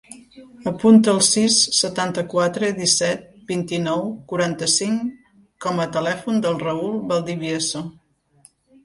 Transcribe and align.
Apunta 0.69 1.11
el 1.15 1.19
sis, 1.25 1.57
setanta-quatre, 1.79 2.69
disset, 2.79 3.27
vint-i-nou, 3.51 4.01
quaranta-cinc 4.31 5.13
com 5.67 5.83
a 5.85 5.87
telèfon 5.99 6.41
del 6.47 6.59
Raül 6.65 6.97
Valdivieso. 7.13 7.85